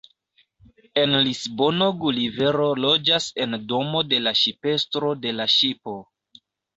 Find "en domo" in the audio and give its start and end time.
3.45-4.01